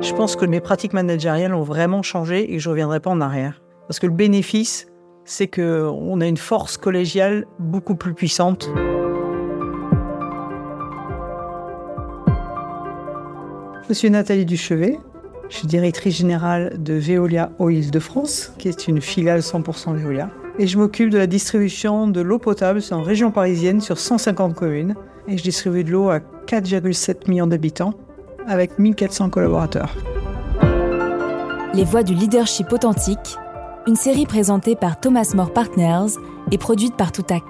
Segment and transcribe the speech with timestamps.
[0.00, 3.20] Je pense que mes pratiques managériales ont vraiment changé et je ne reviendrai pas en
[3.20, 3.60] arrière.
[3.88, 4.86] Parce que le bénéfice,
[5.24, 8.70] c'est qu'on a une force collégiale beaucoup plus puissante.
[13.88, 15.00] Je suis Nathalie Duchevet,
[15.48, 20.30] je suis directrice générale de Veolia Oils de France, qui est une filiale 100% Veolia.
[20.60, 24.94] Et je m'occupe de la distribution de l'eau potable en région parisienne sur 150 communes.
[25.26, 27.94] Et je distribue de l'eau à 4,7 millions d'habitants
[28.48, 29.94] avec 1400 collaborateurs.
[31.74, 33.36] Les voix du leadership authentique,
[33.86, 36.14] une série présentée par Thomas More Partners
[36.50, 37.44] et produite par Toutac.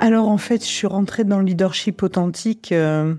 [0.00, 3.14] Alors en fait, je suis rentrée dans le leadership authentique euh,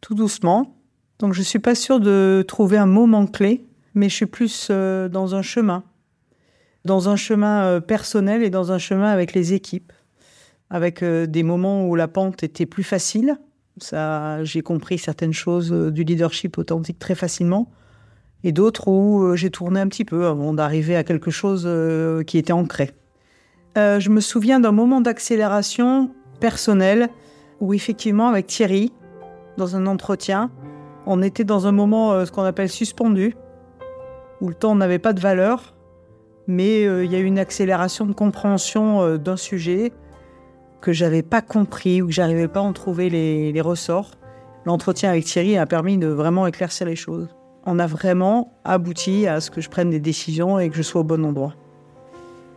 [0.00, 0.74] tout doucement.
[1.18, 5.08] Donc je suis pas sûre de trouver un moment clé, mais je suis plus euh,
[5.08, 5.82] dans un chemin,
[6.84, 9.92] dans un chemin euh, personnel et dans un chemin avec les équipes,
[10.70, 13.36] avec des moments où la pente était plus facile
[14.42, 17.70] j'ai compris certaines choses euh, du leadership authentique très facilement,
[18.44, 22.22] et d'autres où euh, j'ai tourné un petit peu avant d'arriver à quelque chose euh,
[22.22, 22.90] qui était ancré.
[23.76, 27.08] je me souviens d'un moment d'accélération personnelle
[27.60, 28.92] où effectivement avec Thierry,
[29.56, 30.50] dans un entretien,
[31.06, 33.34] on était dans un moment ce qu'on appelle suspendu,
[34.40, 35.74] où le temps n'avait pas de valeur,
[36.46, 39.92] mais il y a eu une accélération de compréhension d'un sujet
[40.80, 44.12] que j'avais pas compris ou que j'arrivais pas à en trouver les, ressorts.
[44.64, 47.28] L'entretien avec Thierry a permis de vraiment éclaircir les choses.
[47.64, 51.00] On a vraiment abouti à ce que je prenne des décisions et que je sois
[51.00, 51.54] au bon endroit.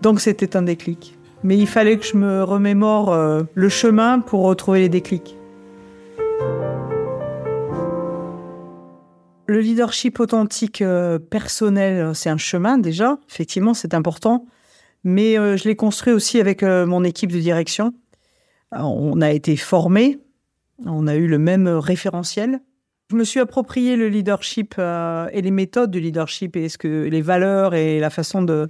[0.02, 1.17] Donc c'était un déclic.
[1.44, 5.36] Mais il fallait que je me remémore euh, le chemin pour retrouver les déclics.
[9.47, 14.45] Le leadership authentique euh, personnel, c'est un chemin déjà, effectivement, c'est important.
[15.03, 17.92] Mais euh, je l'ai construit aussi avec mon équipe de direction
[18.72, 20.19] on a été formés,
[20.86, 22.61] on a eu le même référentiel.
[23.11, 27.09] Je me suis approprié le leadership euh, et les méthodes du leadership et ce que
[27.09, 28.67] les valeurs et la façon de,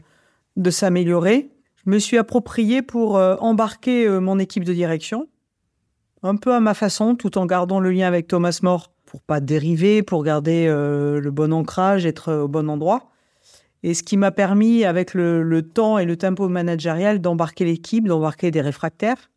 [0.69, 1.49] s'améliorer.
[1.85, 5.27] Je me suis approprié pour euh, embarquer euh, mon équipe de direction,
[6.23, 9.41] un peu à ma façon, tout en gardant le lien avec Thomas More pour pas
[9.41, 13.09] dériver, pour garder le bon ancrage, être au bon endroit.
[13.83, 18.51] Et ce qui m'a permis, avec le temps et le tempo managérial, d'embarquer l'équipe, d'embarquer
[18.51, 19.29] des réfractaires,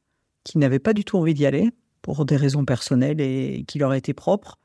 [0.44, 1.70] qui n'avaient pas du tout envie d'y aller
[2.02, 4.58] pour des raisons personnelles et qui leur étaient propres,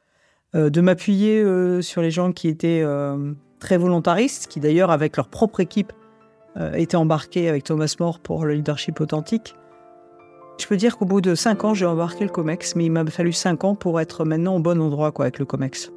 [0.56, 5.16] euh, de m'appuyer euh, sur les gens qui étaient euh, très volontaristes, qui d'ailleurs avec
[5.16, 5.94] leur propre équipe
[6.74, 9.56] étaient embarqués avec Thomas More pour le leadership authentique.
[10.60, 13.06] Je peux dire qu'au bout de cinq ans, j'ai embarqué le COMEX, mais il m'a
[13.06, 15.92] fallu cinq ans pour être maintenant au bon endroit quoi, avec le COMEX.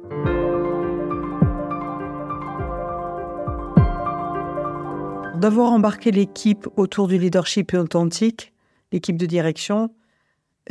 [5.35, 8.52] D'avoir embarqué l'équipe autour du leadership authentique,
[8.93, 9.89] l'équipe de direction,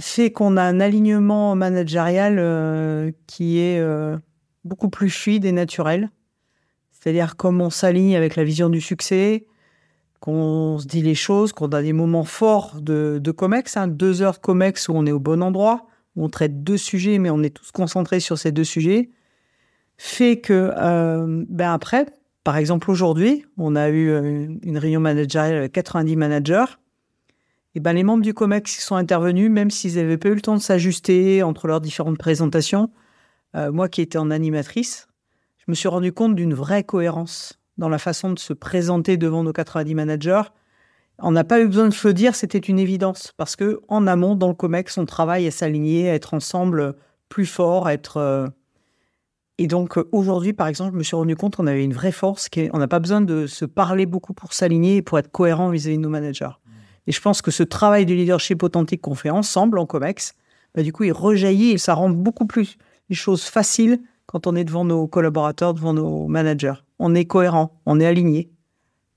[0.01, 4.17] fait qu'on a un alignement managérial euh, qui est euh,
[4.65, 6.11] beaucoup plus fluide et naturel.
[6.93, 9.47] C'est-à-dire comme on s'aligne avec la vision du succès,
[10.21, 14.35] qu'on se dit les choses, qu'on a des moments forts de, COMEX, hein, deux heures
[14.35, 17.43] de COMEX où on est au bon endroit, où on traite deux sujets, mais on
[17.43, 19.11] est tous concentrés sur ces deux sujets,
[19.99, 22.07] fait que, euh, ben après,
[22.45, 24.11] par exemple aujourd'hui, on a eu
[24.63, 26.65] une réunion managériale avec 90 managers,
[27.75, 30.43] et ben, les membres du COMEX qui sont intervenus, même s'ils n'avaient pas eu le
[30.43, 32.91] temps de s'ajuster entre leurs différentes présentations,
[33.57, 35.09] euh, moi qui étais en animatrice,
[35.59, 39.43] je me suis rendu compte d'une vraie cohérence dans la façon de se présenter devant
[39.43, 40.43] nos 90 managers.
[41.19, 44.07] On n'a pas eu besoin de se le dire, c'était une évidence, parce que en
[44.07, 46.95] amont, dans le COMEX, on travaille à s'aligner, à être ensemble
[47.29, 48.19] plus fort, à être...
[48.19, 48.49] Euh,
[49.59, 52.49] et donc aujourd'hui, par exemple, je me suis rendu compte qu'on avait une vraie force,
[52.49, 55.99] qu'on n'a pas besoin de se parler beaucoup pour s'aligner et pour être cohérent vis-à-vis
[55.99, 56.51] de nos managers.
[57.07, 60.35] Et je pense que ce travail de leadership authentique qu'on fait ensemble en COMEX,
[60.75, 64.57] bah, du coup, il rejaillit et ça rend beaucoup plus les choses faciles quand on
[64.57, 66.75] est devant nos collaborateurs, devant nos managers.
[66.99, 68.51] On est cohérent, on est aligné.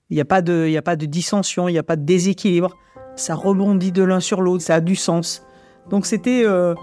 [0.09, 2.75] Il n'y a, pas de, a pas de dissension, il n'y a pas de déséquilibre.
[3.15, 5.43] Ça rebondit de l'un sur l'autre, ça a du sens.
[5.89, 6.75] Donc c'était euh,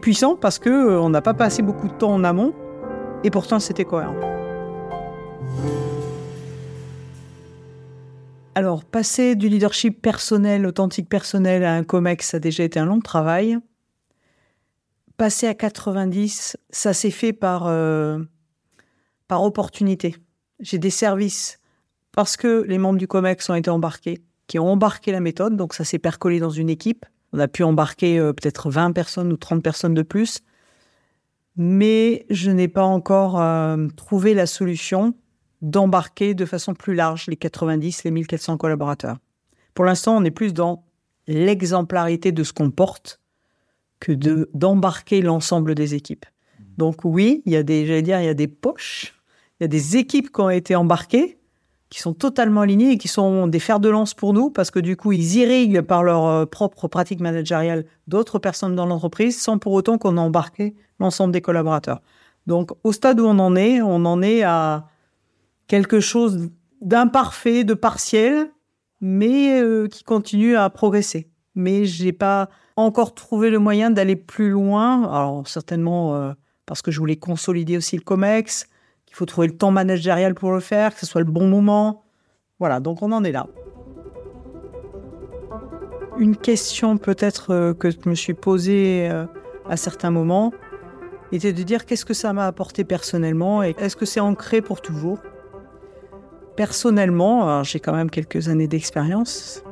[0.00, 2.54] puissant parce que euh, n'a pas passé beaucoup de temps en amont
[3.22, 4.33] et pourtant c'était cohérent.
[8.56, 12.86] Alors, passer du leadership personnel, authentique personnel, à un COMEX, ça a déjà été un
[12.86, 13.58] long travail.
[15.16, 18.20] Passer à 90, ça s'est fait par, euh,
[19.26, 20.14] par opportunité.
[20.60, 21.58] J'ai des services
[22.12, 25.74] parce que les membres du COMEX ont été embarqués, qui ont embarqué la méthode, donc
[25.74, 27.06] ça s'est percolé dans une équipe.
[27.32, 30.42] On a pu embarquer euh, peut-être 20 personnes ou 30 personnes de plus.
[31.56, 35.14] Mais je n'ai pas encore euh, trouvé la solution
[35.62, 39.18] d'embarquer de façon plus large les 90, les 1400 collaborateurs.
[39.74, 40.84] Pour l'instant, on est plus dans
[41.26, 43.20] l'exemplarité de ce qu'on porte
[44.00, 46.26] que de d'embarquer l'ensemble des équipes.
[46.76, 49.14] Donc oui, il y a des, j'allais dire, il y a des poches,
[49.58, 51.38] il y a des équipes qui ont été embarquées,
[51.88, 54.80] qui sont totalement alignées et qui sont des fers de lance pour nous parce que
[54.80, 59.58] du coup, ils irriguent par leur euh, propre pratique managériale d'autres personnes dans l'entreprise sans
[59.58, 62.00] pour autant qu'on ait embarqué l'ensemble des collaborateurs.
[62.46, 64.88] Donc au stade où on en est, on en est à
[65.66, 66.50] quelque chose
[66.80, 68.50] d'imparfait, de partiel,
[69.00, 71.28] mais euh, qui continue à progresser.
[71.54, 75.04] Mais j'ai pas encore trouvé le moyen d'aller plus loin.
[75.04, 76.32] Alors certainement euh,
[76.66, 78.66] parce que je voulais consolider aussi le COMEX,
[79.06, 82.04] qu'il faut trouver le temps managérial pour le faire, que ce soit le bon moment.
[82.58, 83.46] Voilà, donc on en est là.
[86.18, 89.10] Une question peut-être euh, que je me suis posée
[89.68, 90.52] à certains moments
[91.32, 94.80] était de dire qu'est-ce que ça m'a apporté personnellement et est-ce que c'est ancré pour
[94.80, 95.18] toujours?
[96.56, 99.62] Personnellement, j'ai quand même quelques années d'expérience.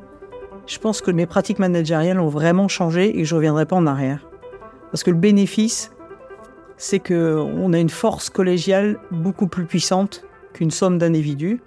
[0.66, 3.86] Je pense que mes pratiques managériales ont vraiment changé et je ne reviendrai pas en
[3.86, 4.26] arrière.
[4.90, 5.92] Parce que le bénéfice,
[6.76, 11.60] c'est qu'on a une force collégiale beaucoup plus puissante qu'une somme d'individus.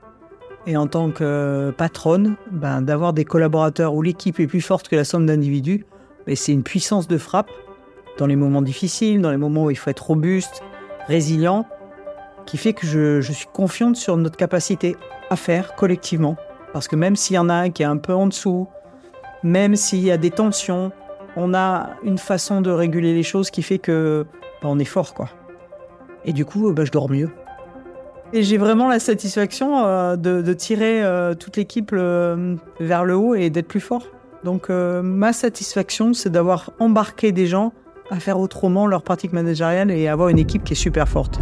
[0.67, 4.95] Et en tant que patronne, ben, d'avoir des collaborateurs où l'équipe est plus forte que
[4.95, 5.85] la somme d'individus,
[6.25, 7.51] ben, c'est une puissance de frappe
[8.18, 10.63] dans les moments difficiles, dans les moments où il faut être robuste,
[11.07, 11.65] résilient
[12.45, 14.95] qui fait que je, suis confiante sur notre capacité
[15.30, 16.36] à faire collectivement.
[16.74, 18.68] Parce que même s'il y en a un qui est un peu en dessous,
[19.44, 20.92] même s'il y a des tensions,
[21.36, 24.25] on a une façon de réguler les choses qui fait que
[24.62, 25.30] bah, on est fort, quoi.
[26.24, 27.30] Et du coup, bah, je dors mieux.
[28.33, 33.36] Et j'ai vraiment la satisfaction euh, de, tirer euh, toute l'équipe euh, vers le haut
[33.36, 34.07] et d'être plus fort.
[34.44, 37.74] Donc ma satisfaction, c'est d'avoir embarqué des gens
[38.12, 41.39] à faire autrement leur pratique managériale et avoir une équipe qui est super forte.